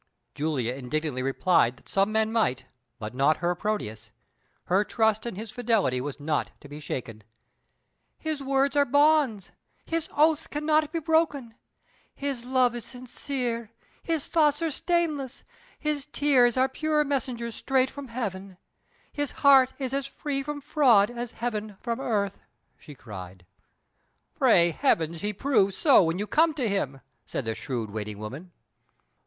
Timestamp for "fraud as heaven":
20.61-21.77